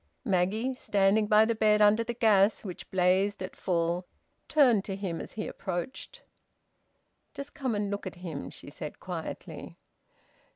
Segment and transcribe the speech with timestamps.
[0.25, 4.07] Maggie, standing by the bed under the gas which blazed at full,
[4.47, 6.23] turned to him as he approached.
[7.35, 9.77] "Just come and look at him," she said quietly.